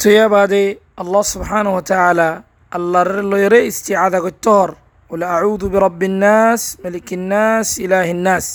তৈয়া 0.00 0.26
বাদে 0.34 0.64
আল্লাহ 1.02 1.22
সুবহান 1.32 1.66
ও 1.68 1.78
তালা 1.90 2.30
আল্লাহর 2.72 3.12
লয়রে 3.32 3.60
ইস্তিআদা 3.70 4.18
করতর 4.24 4.68
বলে 5.10 5.26
আউদু 5.34 5.66
বিরব্বিন্নাস 5.74 6.60
মালিকিন্নাস 6.82 7.68
ইলাহিন্নাস 7.86 8.46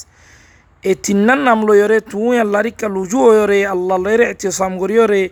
এই 0.83 0.95
তিন্নার 1.05 1.41
নাম 1.47 1.59
লয়রে 1.67 1.97
তুই 2.11 2.35
আল্লাহর 2.43 2.67
ইকা 2.71 2.87
লুজু 2.95 3.19
হয়রে 3.27 3.59
আল্লাহ 3.73 3.97
লয়রে 4.05 4.25
এতিসাম 4.33 4.73
করিয়রে 4.81 5.23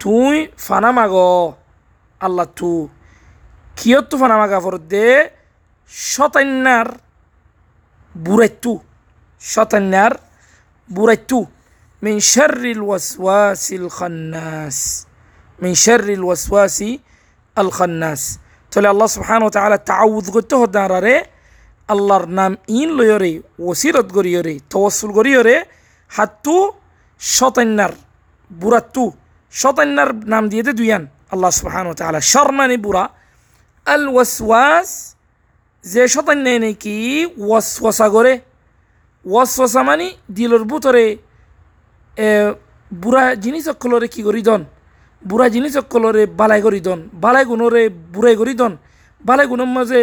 তুই 0.00 0.36
ফানা 0.66 0.90
মাগ 0.96 1.14
আল্লাহ 2.20 2.46
তু 2.58 2.72
কিয়ত 3.76 4.04
তু 4.10 4.14
ফানা 4.22 4.36
মাগা 4.40 4.58
ফর 4.64 4.74
দে 4.92 5.08
শতান্যার 5.92 6.88
বুড়াইতু 8.14 8.72
শতান্যার 9.42 10.12
বুড়াইতু 10.90 11.40
من 12.02 12.20
شر 12.22 12.60
الوسواس 12.66 13.72
الخناس 13.72 15.06
মিন 15.61 15.73
শারিল 15.83 16.23
ওয়াসওয়াসি 16.27 16.89
আল 17.61 17.69
খান্নাস 17.77 18.21
তাহলে 18.71 18.87
আল্লাহ 18.93 19.07
সুবহান 19.15 19.41
তালা 19.55 19.79
তাউদ 19.91 20.25
করতে 20.35 20.55
হদারে 20.61 21.15
আল্লাহর 21.93 22.25
নাম 22.39 22.51
ইন 22.79 22.89
লয়রে 22.99 23.33
ওসিরত 23.69 24.07
গরিয়রে 24.17 24.53
তওয়াসুল 24.71 25.11
গরিয়রে 25.17 25.55
হাত্তু 26.17 26.55
শতান্নার 27.37 27.93
বুরাত্তু 28.61 29.03
শতান্নার 29.61 30.09
নাম 30.33 30.43
দিয়ে 30.51 30.63
দে 30.67 30.73
দুইয়ান। 30.79 31.03
আল্লাহ 31.33 31.51
সুবহান 31.59 31.85
তালা 31.99 32.21
শর্মানি 32.33 32.77
বুড়া। 32.85 33.05
আল 33.93 34.03
ওয়াসওয়াস, 34.15 34.89
যে 35.83 36.03
শতান্যায় 36.13 36.59
নাকি 36.65 36.95
ওয়াসওয়াসা 37.45 38.07
করে। 38.15 38.33
ওয়াসওয়াসা 39.25 39.81
মানে 39.89 40.07
দিলর 40.37 40.63
বুতরে 40.71 41.05
বুড়া 42.91 43.25
জিনিস 43.43 43.63
অক্ষলরে 43.73 44.07
কি 44.13 44.21
করি? 44.27 44.41
দন 44.49 44.61
বুড়া 45.29 45.47
জিনিস 45.53 45.73
অকলরে 45.81 46.23
বালাই 46.39 46.61
করি 46.65 46.79
দন, 46.87 46.99
বালাই 47.23 47.45
গুণরে 47.49 47.83
বুড়াই 48.13 48.35
করি 48.41 48.53
দন। 48.61 48.73
বালাই 49.27 49.45
গুণের 49.51 49.71
মাঝে 49.77 50.01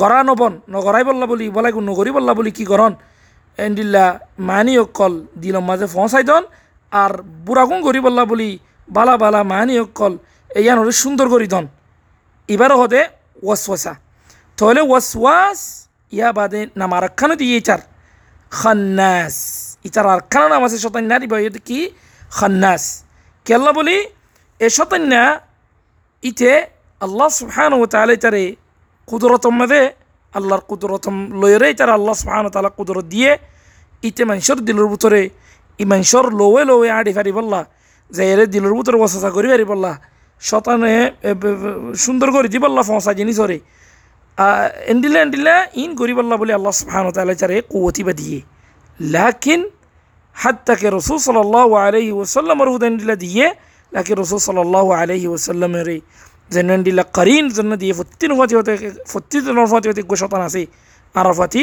গড়া 0.00 0.20
নবন 0.28 0.52
নগরাই 0.74 1.04
বললা 1.08 1.26
বলি, 1.32 1.46
বালাই 1.56 1.72
গুণ 1.74 1.84
নগরি 1.90 2.10
বললা 2.16 2.32
বলি 2.38 2.50
কি 2.58 2.64
গরন 2.72 2.92
এন্ডিল্লা 3.58 4.04
মানি 4.50 4.72
অকল 4.84 5.12
দিলম 5.42 5.64
মাঝে 5.70 5.86
ফসাই 5.94 6.24
দন 6.30 6.42
আর 6.92 7.12
বুড়া 7.46 7.64
গুণ 7.68 7.78
গরি 7.86 8.00
বললা 8.06 8.24
বলি 8.30 8.50
বালা 8.96 9.14
বালা 9.22 9.40
মানি 9.52 9.74
অকল 9.84 10.12
ইয়ান 10.64 10.76
হলে 10.80 10.94
সুন্দর 11.02 11.26
করি 11.34 11.46
দন। 11.54 11.64
এবারও 12.48 12.76
হতে 12.82 13.00
ওয়াসওয়াসা। 13.44 13.92
তাহলে 14.58 14.80
ওয়াসওয়াস, 14.90 15.60
ইয়া 16.16 16.28
বাদে 16.38 16.60
নামার 16.80 17.04
খানো 17.18 17.34
দিয়ে 17.40 17.60
চার 17.68 17.80
খান্নাস। 18.52 19.36
ইটার 19.86 20.06
আর 20.14 20.20
নাম 20.52 20.62
আছে 20.66 20.78
শতান্যা 20.84 21.16
দিবা। 21.22 21.36
এটা 21.48 21.60
কি? 21.68 21.80
খান্নাস। 22.38 22.82
কেল্লা 23.46 23.70
বলি? 23.78 23.98
এ 24.60 24.68
শতান্যা 24.76 25.24
ইতে 26.22 26.52
আল্লাহ 27.00 27.28
সুবহান 27.40 27.70
ও 27.76 27.84
তাহলে 27.92 28.12
ইতারে 28.18 28.44
কুদরতম 29.08 29.54
মাদে 29.60 29.82
আল্লাহর 30.38 30.62
কুদরতম 30.70 31.16
লয়রে 31.40 31.66
ইতার 31.74 31.90
আল্লাহ 31.98 32.14
সুবহান 32.20 32.44
ও 32.48 32.50
তালা 32.54 32.70
কুদরত 32.78 33.06
দিয়ে 33.14 33.32
ইতে 34.08 34.22
মানুষের 34.30 34.58
দিলের 34.66 34.88
ভিতরে 34.92 35.22
ই 35.82 35.84
মানুষের 35.92 36.26
লোয়ে 36.40 36.62
লোয়ে 36.70 36.88
আড়ি 36.98 37.12
ফারি 37.16 37.32
বললা, 37.38 37.60
যে 38.10 38.22
এরে 38.32 38.44
দিলের 38.52 38.72
ভিতরে 38.78 38.96
বসা 39.02 39.30
করি 39.36 39.48
ফারি 39.52 39.64
বললা, 39.72 39.92
শতানে 40.42 40.94
সুন্দর 42.04 42.28
করে 42.34 42.48
দি 42.52 42.58
বললা, 42.64 42.80
ফসা 42.88 43.12
জিনিস 43.20 43.36
হরে 43.42 43.58
এন্ডিলে 44.92 45.18
এন্ডিলে 45.24 45.56
ইন 45.82 45.90
গরিবাল্লাহ 46.00 46.36
বলে 46.42 46.52
আল্লাহ 46.58 46.72
সুবহান 46.80 47.04
তালা 47.16 47.34
চারে 47.40 47.56
কুয়তি 47.72 48.02
বা 48.06 48.12
দিয়ে 48.20 48.38
লাকিন 49.14 49.60
হাত্তাকে 50.36 50.88
রসুল 50.98 51.18
সাল্লাহ 51.28 51.68
আলহি 51.86 52.10
ওসাল্লামর 52.22 52.68
হুদেন্ডিলা 52.74 53.16
দিয়ে, 53.24 53.46
লাকি 53.92 54.12
রসুল 54.22 54.40
সাল্লাহ 54.48 54.86
আলহি 55.02 55.26
ওসাল্লামের 55.34 55.88
জেনেন্ডিলা 56.54 57.04
করিন 57.16 57.44
জন্য 57.56 57.72
দিয়ে 57.82 57.92
ফত্তিন 57.98 58.30
ফাতি 58.38 58.54
হতে 58.58 58.72
ফত্তিন 59.12 59.42
ফাতি 59.72 59.86
হতে 59.90 60.02
গোশতান 60.10 60.42
আছে, 60.48 60.62
আরাফাতি। 61.14 61.62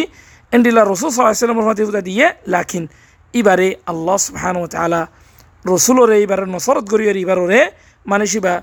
এন্ডিলা 0.55 0.81
রসুল 0.91 1.09
সাল্লাহ 1.13 1.43
সাল্লামর 1.43 1.65
ফাতি 1.69 1.81
হুদা 1.87 2.01
দিয়ে 2.09 2.25
লাকিন, 2.53 2.83
এবারে 3.33 3.67
আল্লাহ 3.91 4.17
সুবহান 4.25 4.55
তালা 4.73 5.01
রসুলরে 5.71 6.15
এবারে 6.23 6.45
নসরত 6.55 6.85
গরিয়র 6.91 7.17
এবারে 7.23 7.61
মানুষই 8.05 8.39
বা 8.45 8.53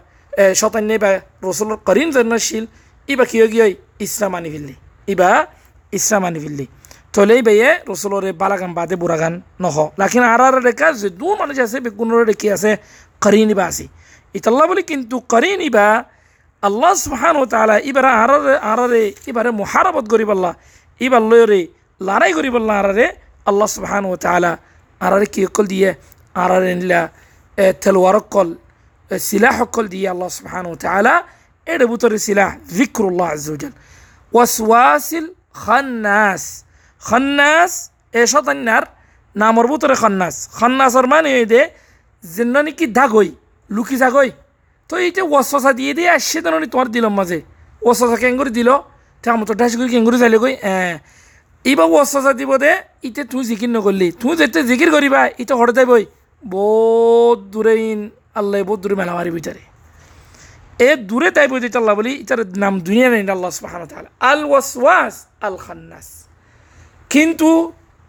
শতান্য 0.61 0.91
বা 1.03 1.11
রসুলের 1.47 1.79
করিন 1.89 2.09
জন্নশীল 2.17 2.65
ইবা 3.09 3.25
কিয় 3.31 3.47
গিয়ে 3.53 3.67
ইসলাম 4.07 4.33
আনি 4.39 4.49
ফেললি 4.55 4.75
ইবা 5.13 5.31
ইসলাম 5.99 6.23
আনি 6.29 6.39
ফেললি। 6.45 6.67
তলে 7.17 7.37
বেয়ে 7.47 7.71
রসুলরে 7.91 8.31
বালাগান 8.41 8.73
বাদে 8.79 8.97
বুড়াগান 9.03 9.35
নহ 9.61 9.77
লাকিন 10.01 10.23
আর 10.33 10.43
আর 10.47 10.57
রেখা 10.69 10.89
যে 10.95 11.09
দু 11.21 11.29
মানুষ 11.41 11.57
আছে 11.65 11.79
বেগুনের 11.85 12.23
রেখে 12.31 12.49
আছে 12.57 12.71
করিন 13.23 13.49
ইবা 13.55 13.65
আছে 13.71 13.85
ইতাল্লাহ 14.35 14.65
বলি 14.71 14.83
কিন্তু 14.91 15.17
করিন 15.33 15.61
ইবা 15.69 15.87
আল্লাহ 16.63 16.93
সুবহান 17.05 17.35
ও 17.43 17.45
তালা 17.55 17.77
ইবারে 17.91 18.11
আরারে 18.23 18.55
আরারে 18.71 19.03
ইবারে 19.31 19.51
মহারাবত 19.61 20.05
গরিব 20.13 20.31
আল্লাহ 20.37 20.53
ইবার 21.01 21.23
লয়রে 21.31 21.61
লড়াই 22.01 22.33
গরিব 22.39 22.55
আল্লাহ 22.61 22.77
আরারে 22.83 23.07
আল্লাহ 23.47 23.69
সুবহান 23.77 24.05
ও 24.07 24.15
তালা 24.25 24.53
আরারে 25.01 25.27
কি 25.33 25.41
অকল 25.49 25.67
দিয়ে 25.73 25.91
আরারে 26.35 26.71
নিলা 26.75 27.01
তেলওয়ার 27.79 28.17
অকল 28.21 28.49
সিলাহ 29.11 29.57
অকল 29.67 29.85
দিয়ে 29.95 30.07
আল্লাহ 30.15 30.29
সুবহান 30.39 30.65
ও 30.73 30.75
তালা 30.85 31.15
এর 31.67 31.83
ভিতরে 31.91 32.19
সিলাহ 32.27 32.51
জিক্রুল্লাহ 32.79 33.29
আজুজাল 33.35 33.75
ওয়াসওয়াসিল 34.33 35.27
খান্নাস 35.63 36.43
খান্নাস, 37.09 37.73
এ 38.21 38.23
শতান্যার 38.33 38.85
নামর 39.37 39.67
ভিতরে 39.71 39.95
খান্নাস। 40.03 40.35
খান্নাসর 40.59 41.07
মানে 41.13 41.31
এই 41.39 41.47
দে 41.53 41.61
যেন 42.25 42.55
নাকি 42.67 42.87
দাগই 42.99 43.29
লুকি 43.71 43.97
যাগই 44.03 44.31
তো 44.91 44.95
এইটা 45.07 45.23
ওয়াসওয়াসা 45.31 45.71
দিয়ে 45.79 45.93
দিয়ে 45.99 46.11
আসছে 46.17 46.39
তো 46.45 46.49
তোমার 46.73 46.89
দিলাম 46.95 47.15
মাঝে 47.21 47.39
কেন 48.23 48.35
করে 48.41 48.53
দিল, 48.59 48.71
তে 49.25 49.27
আমার 49.35 49.47
তো 49.51 49.55
ডাস 49.61 49.73
করে 49.79 49.89
কেন 49.95 50.03
করে 50.09 50.19
চাইলে 50.23 50.39
গই 50.45 50.55
হ্যাঁ 50.67 50.95
এইবার 51.65 51.89
ওয়াসওয়াসা 51.93 52.33
দিব 52.41 52.51
দে, 52.63 52.73
ইতে 53.09 53.23
তুই 53.33 53.43
জিকির 53.51 53.71
নকরলি 53.75 54.09
তুই 54.23 54.33
যেতে 54.41 54.61
জিকির 54.71 54.89
করিবা 54.97 55.21
ইতে 55.43 55.53
হরে 55.59 55.73
যাবই 55.79 56.05
বহুত 56.43 57.39
দূরে 57.53 57.75
ইন 57.91 58.01
আল্লাহ 58.39 58.57
বহুত 58.69 58.79
দূরে 58.85 58.95
মেলা 59.01 59.13
মারি 59.19 59.31
ভিতরে 59.37 59.63
এ 60.89 60.91
দূরে 61.11 61.29
তাই 61.37 61.47
বই 61.51 61.61
দিতে 61.65 61.77
আল্লাহ 61.81 61.95
বলি 62.01 62.13
এটার 62.23 62.41
নাম 62.65 62.75
দুনিয়া 62.87 63.09
নেই 63.13 63.23
আল্লাহ 63.37 63.51
তাহলে 63.93 64.11
আল 64.31 64.41
ওয়াসওয়াস 64.51 65.15
আল 65.47 65.57
খান্নাস 65.67 66.09
কিন্তু 67.11 67.51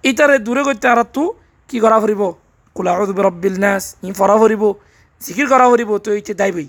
ইটারে 0.04 0.38
দূরে 0.46 0.62
করতে 0.68 0.86
আর 0.94 1.00
তু 1.16 1.24
কি 1.70 1.78
করা 1.84 1.98
ফুরিব 2.02 2.22
কুলাউদ 2.76 3.10
রব্বিল 3.28 3.58
নাস, 3.66 3.84
ই 4.08 4.10
ফরা 4.20 4.36
ফুরিব 4.42 4.64
জিকির 5.22 5.48
করা 5.52 5.66
ফুরিব 5.72 5.92
তো 6.06 6.10
এইটা 6.18 6.34
দাই 6.42 6.52
বই 6.56 6.68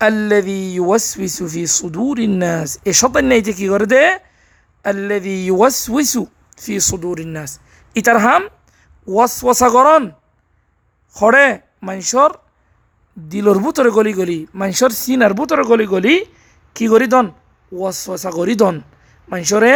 আল্লাদি 0.00 0.58
ইউওয়াসউইসু 0.76 1.44
ফি 1.52 1.62
সুদুরিন 1.78 2.34
নাস, 2.42 2.68
এ 2.88 2.92
শতান্য 3.00 3.30
এইটা 3.38 3.52
কি 3.58 3.66
করে 3.72 3.86
দে? 3.92 4.02
আল্লাদি 4.84 5.34
ইউওয়াসউইসু 5.48 6.20
ফি 6.62 6.74
সুদুরিন 6.88 7.30
নাস। 7.36 7.50
ইটার 7.96 8.18
হাম 8.24 8.42
ওয়াসওয়াসা 9.08 9.68
করন 9.76 10.02
হরে 11.16 11.46
মানুষর 11.86 12.30
দিলর 13.16 13.58
ভিতরে 13.64 13.90
গলি 13.98 14.12
গলি 14.20 14.38
মানুষের 14.60 14.92
সিনার 15.02 15.32
ভিতরে 15.38 15.64
গলি 15.70 15.86
গলি 15.94 16.14
কি 16.76 16.84
করি 16.92 17.06
দন? 17.14 17.26
ওয়াসওয়াসা 17.72 18.30
করি 18.38 18.54
দন। 18.62 18.76
মানুষরে 19.28 19.72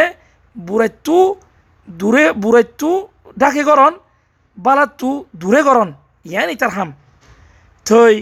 বুড়াইতু 0.57 1.19
দূরে 1.88 2.26
বুড়াইতু 2.44 2.92
ডাকে 3.38 3.64
করন 3.70 3.94
বালাতু 4.58 5.10
দূরে 5.42 5.62
করন 5.68 5.90
ইয়ান 6.26 6.50
ইতার 6.56 6.72
হাম 6.76 6.90
থই 7.86 8.14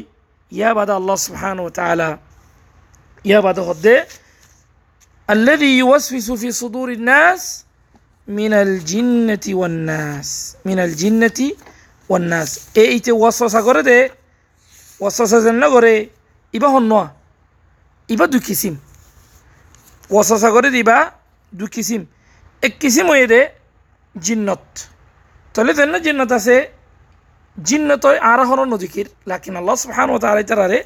ইয়া 0.52 0.70
বাদা 0.78 0.94
আল্লাহ 1.00 1.18
সুবহান 1.26 1.58
ও 1.66 1.68
তাআলা 1.78 2.10
ইয়া 3.26 3.40
বাদা 3.46 3.62
হদ্দে 3.70 3.96
الذي 5.30 5.72
يوسوس 5.78 6.28
في 6.32 6.50
صدور 6.52 6.90
الناس 6.92 7.42
من 8.28 8.54
الجنة 8.56 9.46
والناس 9.50 10.30
من 10.66 10.78
الجنة 10.80 11.40
والناس 12.10 12.50
ايتي 12.78 13.12
وسوسا 13.12 13.62
করে 13.68 13.82
দে 13.84 13.98
ওয়াসাসা 15.02 15.38
যেন 15.46 15.64
করে 15.74 15.94
ইবা 16.54 16.70
হন্যা 16.76 17.04
ইবা 18.10 18.26
দুই 18.34 18.42
কিসিম 18.48 18.76
ওয়াসাসা 20.10 20.50
করে 20.56 20.70
দিবা 20.76 20.98
দুই 21.54 21.70
কিসিম 21.76 22.02
এক 22.67 22.75
কিসিম 22.81 23.07
হয়ে 23.13 23.27
দে 23.33 23.41
জিন্নত। 24.15 24.65
তাহলে 25.55 25.73
যেন 25.79 25.93
জিন্নত 26.07 26.31
আছে, 26.39 26.57
জিন্নত 27.69 28.05
আর 28.31 28.41
হর 28.49 28.61
নজিকির। 28.73 29.07
লাকিন 29.31 29.55
আল্লাহ 29.61 29.77
সুবহান 29.83 30.09
ও 30.15 30.19
তাআলা 30.23 30.41
ইতারারে 30.47 30.79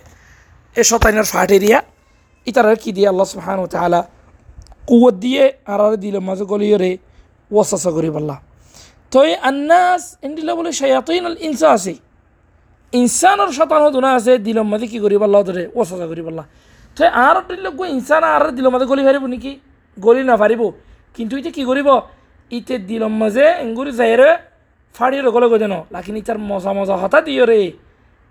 এ 0.81 0.82
শতাইনার 0.91 1.26
ফাটেরিয়া 1.32 1.79
ইতারারে 2.50 2.76
কি 2.82 2.91
দিয়ে 2.97 3.09
আল্লাহ 3.12 3.26
সুবহান 3.32 3.59
ও 3.65 3.67
তাআলা 3.75 4.00
কুয়ত 4.88 5.15
দিয়ে 5.25 5.44
আর 5.73 5.81
দিল 6.05 6.17
মাঝে 6.29 6.44
গলিয়রে 6.53 6.91
ওয়াসাসা 7.50 7.91
করি 7.97 8.09
বললা 8.17 8.37
তো 9.12 9.19
এই 9.29 9.35
আন্নাস 9.50 10.03
এন্ডিলা 10.26 10.53
বলে 10.59 10.71
শায়াতিন 10.81 11.25
আল 11.31 11.37
ইনসা 11.47 11.69
আছে। 11.76 11.94
ইনসানৰ 12.93 13.50
শতাংশ 13.59 13.87
দুনা 13.97 14.11
আছে 14.19 14.32
দিলৰ 14.47 14.67
মাজে 14.73 14.87
কি 14.93 14.99
কৰিব 15.05 15.23
আল্লাহ 15.26 15.43
ধৰে 15.49 15.65
ওচৰা 15.81 16.06
কৰিব 16.11 16.26
আল্লাহ। 16.32 16.47
থৈ 16.97 17.09
আৰু 17.29 17.41
দিলে 17.49 17.71
গৈ 17.79 17.88
ইনচান 17.97 18.23
আৰু 18.37 18.49
দিলৰ 18.56 18.71
মাজে 18.75 18.87
গলি 18.93 19.03
পাৰিব 19.09 19.25
নেকি? 19.35 19.53
গলি 19.97 20.23
না 20.23 20.26
নাপাৰিব 20.32 20.62
কিন্তু 21.14 21.32
এতিয়া 21.38 21.55
কি 21.56 21.62
কৰিব? 21.70 21.88
ইতে 22.50 22.75
দিলৰ 22.88 23.12
মাজে 23.20 23.46
এংগুৰি 23.64 23.90
যায়ৰে 24.00 24.31
ফাড়িয়ে 24.94 25.22
গলে 25.34 25.46
গৈ 25.52 25.58
জানো? 25.64 25.78
লাকিন 25.94 26.16
ইতার 26.20 26.38
মজা 26.50 26.72
মজা 26.78 26.94
হতা 27.02 27.19
দিও 27.26 27.44
রে 27.50 27.58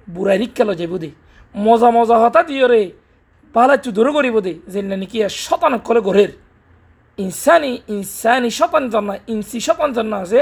বুড়াই 0.08 0.38
রিক্কা 0.42 0.64
লো 0.68 0.74
যাইব 0.80 0.94
দে। 1.04 1.10
মজা 1.56 1.90
মজা 1.98 2.16
হতা 2.24 2.42
দিও 2.50 2.68
রে 2.74 2.82
পালা 3.56 3.74
একটু 3.78 3.90
দূরে 3.98 4.12
করিব 4.18 4.36
দে। 4.46 4.54
যে 4.72 4.80
নাকি 5.02 5.18
শতান 5.46 5.74
করে 5.88 6.02
ঘরের 6.08 6.32
ইনসানি 7.18 7.72
ইনসানি 7.96 8.50
শতান 8.60 8.84
জান্না 8.94 9.14
ইনসি 9.34 9.58
শতান 9.68 9.90
জান্না 9.96 10.18
আছে। 10.26 10.42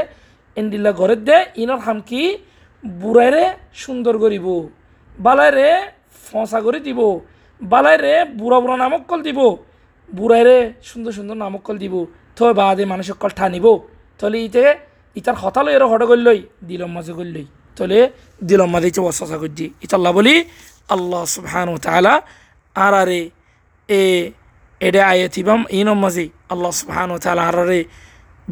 এন্ডিল্লা 0.59 0.91
ঘরের 0.99 1.21
দে। 1.27 1.37
ইনর 1.63 1.79
হামকি 1.85 2.21
বুড়াইরে 2.83 3.43
সুন্দর 3.83 4.15
করিব 4.23 4.47
বালাইরে 5.25 5.69
ফসা 6.27 6.59
করে 6.65 6.79
দিব। 6.87 6.99
বালাইরে 7.61 8.13
বুড়া 8.39 8.57
বুড়া 8.63 8.75
নামক 8.83 9.01
কল 9.09 9.19
দিব। 9.27 9.39
বুড়াইরে 10.09 10.57
সুন্দর 10.89 11.11
সুন্দর 11.17 11.37
নামক 11.43 11.61
কল 11.67 11.77
দিব। 11.83 11.95
তো 12.37 12.43
বাদে 12.59 12.83
মানুষের 12.91 13.17
কল 13.21 13.31
ঠানিব 13.39 13.65
তাহলে 14.19 14.37
ইতে, 14.47 14.65
ইতার 15.19 15.35
হতালো 15.41 15.69
এর 15.75 15.83
হট 15.91 16.01
করলই 16.11 16.39
দিলম 16.69 16.91
মাঝে 16.95 17.13
করলই 17.19 17.45
তাহলে 17.77 17.99
দিলম 18.49 18.69
মাঝে 18.73 18.87
ইচ্ছে 18.91 19.01
বসা 19.07 19.37
করছি 19.41 19.65
ইতাল্লা 19.85 20.11
বলি, 20.17 20.35
আল্লাহ 20.95 21.21
সুবহান 21.35 21.69
তালা 21.85 22.13
আর 22.75 22.93
আরে 23.01 23.21
এ, 23.89 24.01
এডে 24.87 25.01
আয়াতিবাম 25.11 25.59
ইনম 25.79 25.97
মাঝে 26.03 26.25
আল্লাহ 26.53 26.71
সুবহান 26.81 27.09
তালা 27.25 27.43
আর 27.49 27.57
আরে 27.63 27.79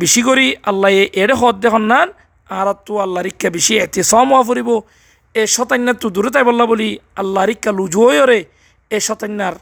বেশি 0.02 0.22
করি, 0.28 0.48
আল্লাহ 0.70 0.90
এডে 1.22 1.36
হদ 1.42 1.56
দেখুন 1.64 1.84
না 1.92 2.00
আর 2.58 2.68
তো 2.86 2.94
আল্লাহ 3.06 3.22
রিক্কা 3.28 3.50
বেশি, 3.58 3.74
এতে 3.86 4.02
সম 4.12 4.30
ফুরিব। 4.48 4.70
এ 5.36 5.44
শতান্যার 5.56 5.98
তো 6.02 6.08
দূরে 6.16 6.30
তাই 6.36 6.44
বললা 6.50 6.66
বলি, 6.72 6.90
আল্লাহ 7.22 7.42
রিক্কা 7.52 7.72
লুজুয় 7.80 8.20
রে। 8.30 8.40
এ 8.96 8.98
শতান্যার 9.08 9.56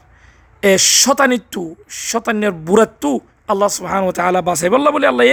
এ 0.70 0.72
শতানিত্তু 1.00 1.62
শতান্যের 2.10 2.54
বুড়াত্তু 2.66 3.12
আল্লাহ 3.52 3.68
সুবহান 3.76 4.02
ও 4.08 4.10
তালা 4.18 4.40
বাসাই 4.48 4.68
বললা, 4.74 4.88
বলি 4.94 5.06
আল্লাহ 5.12 5.26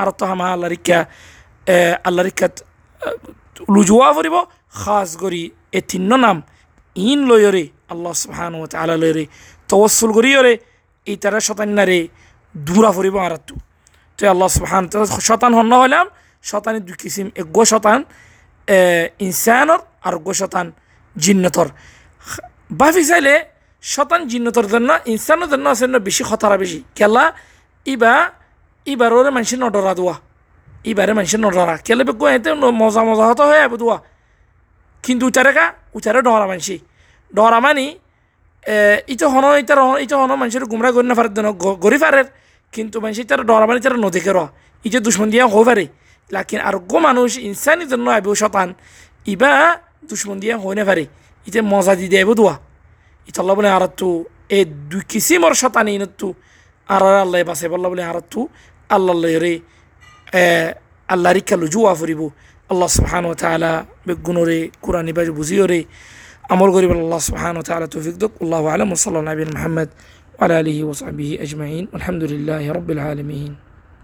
আর 0.00 0.08
তো 0.18 0.24
হামা 0.30 0.44
আল্লাহ 0.54 0.68
রিক্কা 0.74 0.98
এ 1.74 1.76
আল্লাহ 2.08 2.22
রিক্কাত 2.28 2.54
লুজুয়া 3.74 4.08
ফুরিব 4.16 4.36
খাস 4.80 5.10
করি, 5.22 5.42
এ 5.78 5.80
তিন্ন 5.90 6.10
নাম, 6.24 6.36
ইন 6.96 7.20
লয়রে 7.30 7.64
আল্লাহ 7.92 8.12
সুবহান 8.22 8.52
ও 8.60 8.62
তালা 8.74 8.96
লয়রে 9.02 9.24
তওয়াসুল 9.70 10.10
করিয়রে 10.16 10.52
এই 11.10 11.16
তারা 11.22 11.38
শতান্যারে 11.48 11.98
দূরা 12.54 12.90
ফুরিব 12.96 13.16
আর 13.26 13.34
তু 13.46 13.54
তো 14.16 14.22
আল্লাহ 14.34 14.48
সুবহান 14.56 14.84
তো 14.90 14.96
শতান 15.28 15.52
হন 15.58 15.72
হইলাম 15.82 16.06
শতানি 16.50 16.78
দুই 16.86 16.96
কিসিম 17.02 17.26
এগো 17.40 17.62
শতান 17.72 18.00
ইনসানর 19.26 19.80
আর 20.06 20.14
গো 20.26 20.32
শতান, 20.40 20.66
জিন্নতর। 21.16 21.68
বাফি 22.80 23.02
চাইলে, 23.10 23.34
শতান 23.82 24.20
জিন্নতর 24.32 24.66
জন্য 24.72 24.90
ইনসানের 25.12 25.48
জন্য 25.52 25.66
আছে 25.74 25.84
বেশি, 26.08 26.22
খতরা 26.28 26.56
বেশি। 26.62 26.78
কেলা 26.98 27.24
ইবা 27.86 28.14
ইবাররে 28.86 29.30
মানুষের 29.30 29.60
নডরা 29.64 29.92
দোয়া 29.94 30.16
ইবারে 30.84 31.12
মানুষের 31.12 31.40
নডরা 31.44 31.74
কেলে 31.86 32.02
বেগো 32.08 32.26
এতে 32.28 32.50
মজা 32.80 33.02
মজা 33.08 33.24
হতো 33.30 33.42
হয়ে 33.48 33.60
যাবে 33.62 33.76
দোয়া 33.76 33.98
কিন্তু 35.04 35.24
উচারে 35.26 35.52
কা 35.56 35.64
উচারে 35.94 36.20
ডরা 36.26 36.46
মানসি 36.46 36.76
ডরা 37.30 37.58
মানি 37.60 37.86
ইটা 39.08 39.26
হন 39.26 39.44
ইটা 39.62 39.74
ইটা 40.04 40.16
হন 40.20 40.30
মানুষের 40.34 40.64
গুমরা 40.64 40.90
করি 40.94 41.06
না 41.10 41.14
পারে 41.18 41.30
গড়ি 41.84 41.98
পারে 42.04 42.22
কিন্তু 42.72 42.96
মানুষ 43.02 43.18
তারা 43.30 43.44
ডরা 43.50 43.64
মানে 43.68 43.80
তারা 43.80 43.98
নদীকে 44.06 44.30
র 44.36 44.38
ইটা 44.84 44.98
দুশ্মন 45.06 45.28
দিয়া 45.32 45.44
হয়ে 45.46 45.66
পারে 45.68 45.84
লাকিন 46.30 46.60
আর 46.60 46.76
গো 46.90 46.98
মানুষ 46.98 47.30
ইনসানি 47.48 47.84
জন্য 47.92 48.06
আইব 48.16 48.28
শতান 48.34 48.68
ইবা 49.26 49.52
দুশ্মন 50.08 50.36
দিয়া 50.42 50.56
হয়ে 50.62 50.76
না 50.78 50.84
পারে 50.88 51.04
ইতে 51.46 51.60
মজা 51.72 51.92
দি 51.98 52.06
দেব 52.14 52.28
দোয়া 52.32 52.54
ইটা 53.28 53.38
আল্লাহ 53.42 53.54
বলে 53.58 53.70
আর 53.76 53.84
তু 54.00 54.08
এ 54.50 54.58
দুই 54.90 55.02
কিসিমর 55.10 55.52
শতানি 55.60 55.92
ইনতু 55.98 56.28
أرى 56.90 57.22
الله 57.22 57.42
باسي 57.42 57.68
بالله 57.68 57.88
ولا 57.88 58.10
هرتو 58.10 58.48
الله 58.92 59.12
الله 59.12 59.28
يري. 59.28 59.62
آه، 60.34 60.78
الله 61.12 61.32
ريك 61.32 61.52
لجوا 61.52 61.94
فريبو. 61.94 62.30
الله 62.72 62.86
سبحانه 62.86 63.28
وتعالى 63.28 63.86
بجنوري 64.06 64.70
كوراني 64.82 65.12
باج 65.12 65.28
بزيوري 65.28 65.86
أمر 66.52 66.70
غريب 66.70 66.90
الله 66.90 67.18
سبحانه 67.18 67.58
وتعالى 67.58 67.86
توفيق 67.86 68.14
دك 68.14 68.42
والله 68.42 68.68
أعلم. 68.68 68.92
وصلى 68.92 69.18
الله 69.18 69.30
على 69.30 69.44
محمد 69.44 69.88
وعلى 70.38 70.60
آله 70.60 70.84
وصحبه 70.84 71.38
أجمعين. 71.40 71.88
والحمد 71.92 72.22
لله 72.22 72.72
رب 72.72 72.90
العالمين. 72.90 73.65